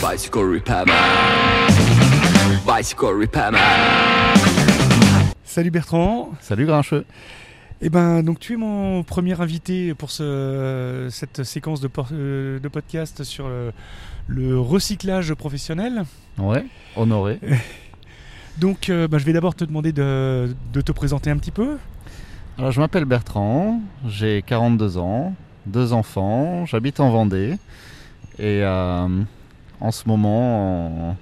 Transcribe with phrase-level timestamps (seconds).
[0.00, 0.94] Bicycle repairman.
[2.66, 3.60] Bicycle repairman.
[5.44, 6.30] Salut Bertrand.
[6.40, 7.04] Salut Grincheux.
[7.82, 12.68] Eh ben, donc tu es mon premier invité pour ce, cette séquence de, euh, de
[12.68, 13.72] podcast sur le,
[14.26, 16.04] le recyclage professionnel.
[16.38, 16.64] Ouais,
[16.96, 17.38] honoré.
[18.58, 21.78] Donc, euh, ben, je vais d'abord te demander de, de te présenter un petit peu.
[22.58, 25.34] Alors, je m'appelle Bertrand, j'ai 42 ans,
[25.66, 27.56] deux enfants, j'habite en Vendée
[28.38, 29.08] et euh,
[29.80, 31.16] en ce moment en,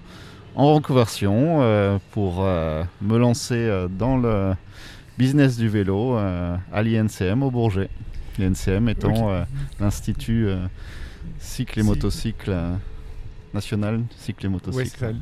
[0.56, 4.54] en reconversion euh, pour euh, me lancer euh, dans le
[5.16, 7.88] business du vélo à l'INCM au Bourget.
[8.38, 9.44] L'INCM étant
[9.80, 10.48] l'Institut
[11.40, 12.56] Cycle et Motocycle
[13.52, 15.16] National, Cycle et Motocycle.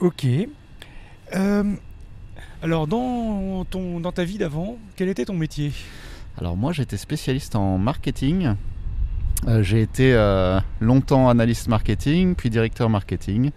[0.00, 0.26] Ok.
[2.60, 5.70] Alors, dans, ton, dans ta vie d'avant, quel était ton métier?
[6.38, 8.54] Alors moi j'étais spécialiste en marketing.
[9.46, 13.50] Euh, j'ai été euh, longtemps analyste marketing, puis directeur marketing.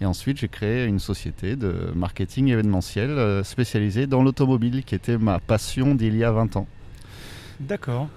[0.00, 5.18] Et ensuite j'ai créé une société de marketing événementiel euh, spécialisée dans l'automobile, qui était
[5.18, 6.66] ma passion d'il y a 20 ans.
[7.60, 8.08] D'accord.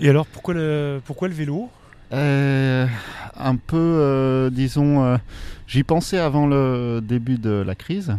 [0.00, 1.70] Et alors, pourquoi le, pourquoi le vélo?
[2.12, 5.18] Un peu, disons,
[5.66, 8.16] j'y pensais avant le début de la crise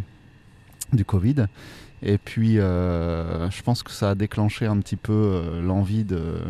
[0.92, 1.46] du Covid.
[2.02, 6.40] Et puis, je pense que ça a déclenché un petit peu l'envie de,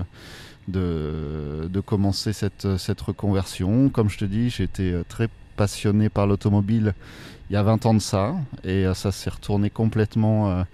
[0.68, 3.88] de, de commencer cette, cette reconversion.
[3.88, 6.94] Comme je te dis, j'étais euh, très passionné par l'automobile
[7.50, 8.34] il y a 20 ans de ça.
[8.62, 10.64] Et euh, ça s'est retourné complètement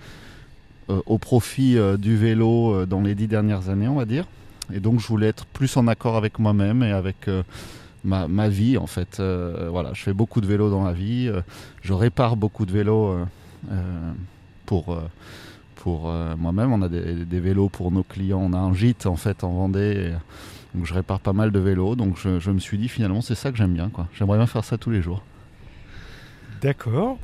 [0.89, 4.27] euh, au profit du vélo dans les dix dernières années, on va dire.
[4.73, 7.31] Et donc je voulais être plus en accord avec moi-même et avec
[8.05, 9.23] ma, ma vie en fait.
[9.71, 11.33] Voilà, je fais beaucoup de vélo dans la vie.
[11.81, 13.17] je répare beaucoup de vélos
[14.67, 15.01] pour,
[15.77, 16.73] pour euh, moi-même.
[16.73, 18.41] On a des, des vélos pour nos clients.
[18.43, 20.11] On a un gîte en fait en Vendée.
[20.11, 20.13] et
[20.77, 21.95] donc je répare pas mal de vélos.
[21.97, 23.89] Donc je, je me suis dit finalement c'est ça que j'aime bien.
[23.91, 24.09] quoi.
[24.15, 25.23] J'aimerais bien faire ça tous les jours.
[26.61, 27.19] D'accord.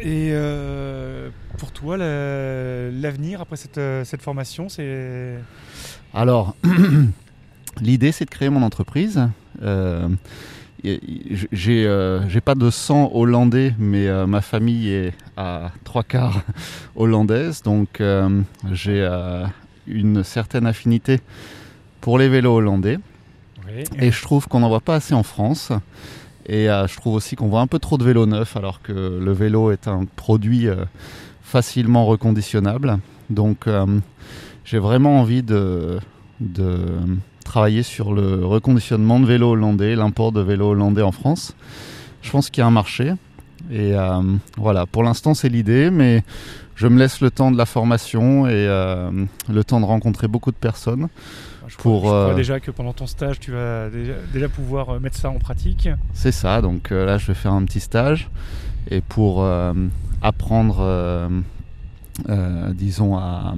[0.00, 1.28] Et euh,
[1.58, 5.34] pour toi, la- l'avenir après cette, euh, cette formation, c'est?
[6.14, 6.54] Alors,
[7.80, 9.28] l'idée c'est de créer mon entreprise.
[9.62, 10.08] Euh,
[10.84, 16.42] j'ai euh, j'ai pas de sang hollandais, mais euh, ma famille est à trois quarts
[16.96, 19.08] hollandaise, donc euh, j'ai
[19.86, 21.20] une certaine affinité
[22.00, 22.98] pour les vélos hollandais.
[23.66, 23.84] Oui.
[23.98, 25.72] Et je trouve qu'on n'en voit pas assez en France.
[26.50, 29.32] Et je trouve aussi qu'on voit un peu trop de vélos neufs, alors que le
[29.32, 30.66] vélo est un produit
[31.42, 32.98] facilement reconditionnable.
[33.28, 33.66] Donc
[34.64, 35.98] j'ai vraiment envie de,
[36.40, 36.86] de
[37.48, 41.54] travailler sur le reconditionnement de vélos hollandais, l'import de vélos hollandais en France.
[42.22, 43.14] Je pense qu'il y a un marché.
[43.70, 44.22] Et euh,
[44.56, 46.22] voilà, pour l'instant c'est l'idée, mais
[46.78, 49.10] je me laisse le temps de la formation et euh,
[49.48, 51.08] le temps de rencontrer beaucoup de personnes.
[51.66, 54.48] Je pour, crois, je crois euh, déjà que pendant ton stage, tu vas déjà, déjà
[54.48, 55.88] pouvoir mettre ça en pratique.
[56.12, 58.30] C'est ça, donc euh, là je vais faire un petit stage
[58.90, 59.44] et pour
[60.22, 61.28] apprendre,
[62.74, 63.54] disons, à,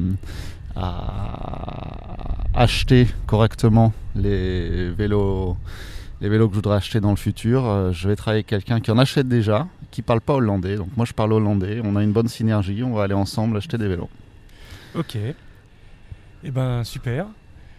[0.76, 5.56] à acheter correctement les vélos,
[6.20, 8.80] les vélos que je voudrais acheter dans le futur, euh, je vais travailler avec quelqu'un
[8.80, 10.76] qui en achète déjà, qui parle pas hollandais.
[10.76, 13.78] Donc moi je parle hollandais, on a une bonne synergie, on va aller ensemble acheter
[13.78, 14.10] des vélos.
[14.94, 15.16] Ok.
[16.42, 17.26] Eh ben super.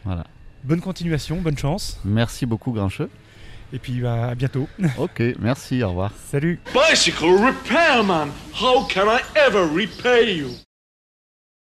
[0.03, 0.25] Voilà.
[0.63, 1.99] Bonne continuation, bonne chance.
[2.05, 3.09] Merci beaucoup Grincheux.
[3.73, 4.67] Et puis bah, à bientôt.
[4.97, 6.11] Ok, merci, au revoir.
[6.29, 6.59] Salut.
[6.73, 10.49] Bicycle repairman, how can I ever repay you?